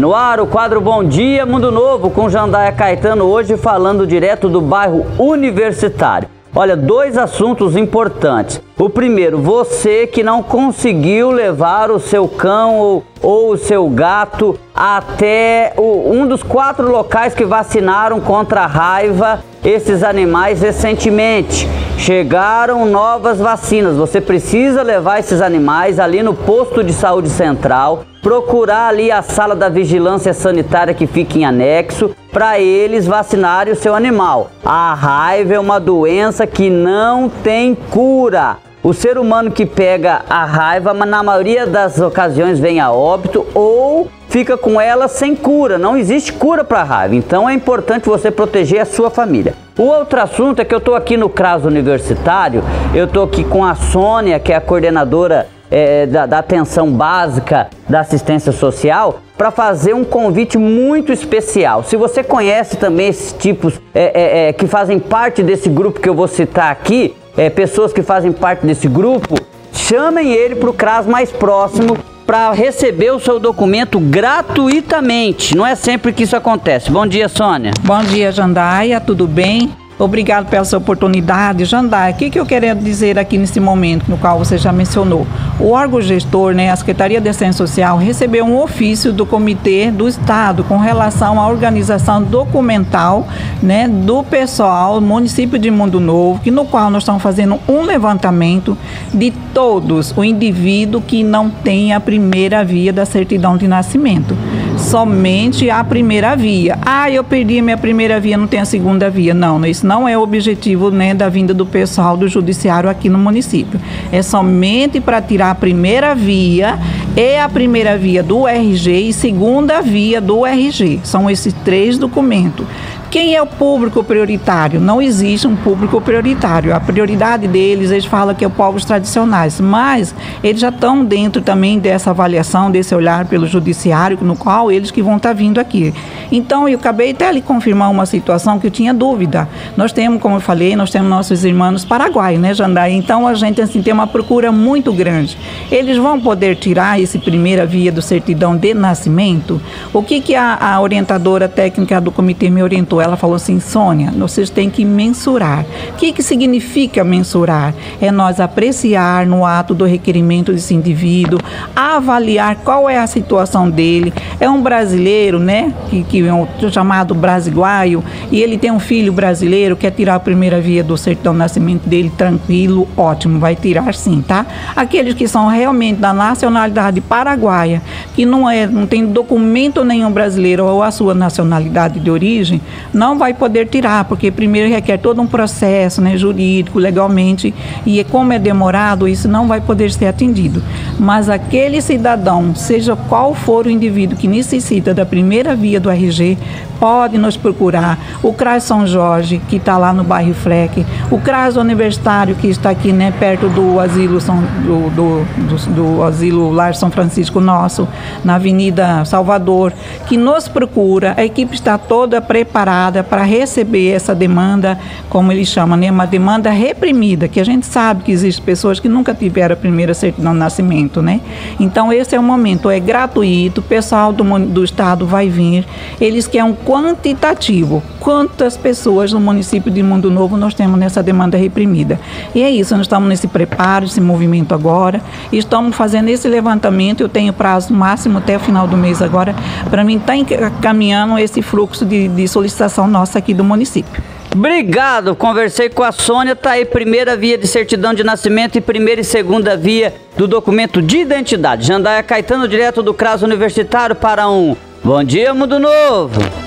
[0.00, 4.58] No ar, o quadro Bom Dia Mundo Novo com Jandaia Caetano, hoje falando direto do
[4.58, 6.26] bairro Universitário.
[6.56, 8.62] Olha, dois assuntos importantes.
[8.78, 14.58] O primeiro, você que não conseguiu levar o seu cão ou, ou o seu gato
[14.74, 21.68] até o, um dos quatro locais que vacinaram contra a raiva esses animais recentemente.
[21.98, 23.96] Chegaram novas vacinas.
[23.96, 29.54] Você precisa levar esses animais ali no posto de saúde central, procurar ali a sala
[29.54, 34.50] da vigilância sanitária que fica em anexo para eles vacinarem o seu animal.
[34.64, 38.56] A raiva é uma doença que não tem cura.
[38.82, 44.08] O ser humano que pega a raiva, na maioria das ocasiões vem a óbito ou
[44.30, 45.76] fica com ela sem cura.
[45.76, 47.14] Não existe cura para raiva.
[47.14, 49.52] Então é importante você proteger a sua família.
[49.78, 52.62] O outro assunto é que eu estou aqui no CRAS Universitário,
[52.94, 57.68] eu estou aqui com a Sônia, que é a coordenadora é, da, da atenção básica
[57.88, 61.82] da assistência social, para fazer um convite muito especial.
[61.82, 66.08] Se você conhece também esses tipos é, é, é, que fazem parte desse grupo que
[66.08, 69.34] eu vou citar aqui, é, pessoas que fazem parte desse grupo,
[69.72, 75.56] chamem ele para o CRAS mais próximo para receber o seu documento gratuitamente.
[75.56, 76.90] Não é sempre que isso acontece.
[76.90, 77.72] Bom dia, Sônia.
[77.82, 79.00] Bom dia, Jandaia.
[79.00, 79.79] Tudo bem?
[80.00, 81.66] Obrigado pela sua oportunidade.
[81.66, 85.26] Jandai, o que, que eu quero dizer aqui nesse momento, no qual você já mencionou?
[85.58, 90.08] O órgão gestor, né, a Secretaria de Assistência Social, recebeu um ofício do Comitê do
[90.08, 93.28] Estado com relação à organização documental
[93.62, 97.82] né, do pessoal do município de Mundo Novo, que no qual nós estamos fazendo um
[97.82, 98.78] levantamento
[99.12, 104.34] de todos o indivíduo que não tem a primeira via da certidão de nascimento
[104.80, 106.78] somente a primeira via.
[106.84, 109.34] Ah, eu perdi a minha primeira via, não tem a segunda via.
[109.34, 113.18] Não, isso não é o objetivo né, da vinda do pessoal do judiciário aqui no
[113.18, 113.80] município.
[114.10, 116.78] É somente para tirar a primeira via
[117.16, 121.00] e a primeira via do RG e segunda via do RG.
[121.04, 122.66] São esses três documentos.
[123.10, 124.80] Quem é o público prioritário?
[124.80, 126.72] Não existe um público prioritário.
[126.72, 131.42] A prioridade deles, eles falam que é o povos tradicionais, mas eles já estão dentro
[131.42, 135.92] também dessa avaliação, desse olhar pelo judiciário, no qual eles que vão estar vindo aqui.
[136.30, 139.48] Então, eu acabei até lhe confirmar uma situação que eu tinha dúvida.
[139.76, 142.92] Nós temos, como eu falei, nós temos nossos irmãos paraguaios, né, Jandai?
[142.92, 145.36] Então, a gente assim, tem uma procura muito grande.
[145.68, 149.60] Eles vão poder tirar esse primeira via do certidão de nascimento?
[149.92, 152.99] O que, que a, a orientadora técnica do comitê me orientou?
[153.00, 155.64] Ela falou assim: Sônia, vocês têm que mensurar.
[155.90, 157.74] O que, que significa mensurar?
[158.00, 161.38] É nós apreciar no ato do requerimento desse indivíduo,
[161.74, 164.12] avaliar qual é a situação dele.
[164.38, 165.72] É um brasileiro, né?
[165.88, 170.20] Que, que é um chamado brasiguaio, e ele tem um filho brasileiro, quer tirar a
[170.20, 174.46] primeira via do certidão de nascimento dele, tranquilo, ótimo, vai tirar sim, tá?
[174.74, 177.82] Aqueles que são realmente da nacionalidade paraguaia,
[178.14, 182.60] que não, é, não tem documento nenhum brasileiro ou a sua nacionalidade de origem,
[182.92, 187.54] não vai poder tirar, porque primeiro requer todo um processo né, jurídico, legalmente,
[187.86, 190.62] e como é demorado, isso não vai poder ser atendido.
[190.98, 196.36] Mas aquele cidadão, seja qual for o indivíduo que necessita da primeira via do RG,
[196.78, 197.98] pode nos procurar.
[198.22, 202.70] O CRAS São Jorge, que está lá no bairro Fleck, o CRAS Universitário, que está
[202.70, 207.86] aqui né, perto do asilo, São, do, do, do, do asilo Lar São Francisco Nosso,
[208.24, 209.72] na Avenida Salvador,
[210.06, 211.14] que nos procura.
[211.16, 214.78] A equipe está toda preparada para receber essa demanda,
[215.08, 218.88] como ele chama, né, uma demanda reprimida, que a gente sabe que existem pessoas que
[218.88, 221.20] nunca tiveram a primeira certidão de nascimento, né?
[221.58, 225.66] Então esse é o momento, é gratuito, o pessoal do, do estado vai vir,
[226.00, 227.82] eles querem um quantitativo.
[227.98, 232.00] Quantas pessoas no município de Mundo Novo nós temos nessa demanda reprimida?
[232.34, 237.08] E é isso, nós estamos nesse preparo, esse movimento agora, estamos fazendo esse levantamento, eu
[237.08, 239.34] tenho prazo máximo até o final do mês agora,
[239.68, 244.02] para mim estar tá caminhando esse fluxo de, de solicitação nossa aqui do município.
[244.34, 249.00] Obrigado, conversei com a Sônia, tá aí primeira via de certidão de nascimento e primeira
[249.00, 251.66] e segunda via do documento de identidade.
[251.66, 256.39] Jandaia Caetano, direto do CRAS Universitário para um Bom Dia Mundo Novo.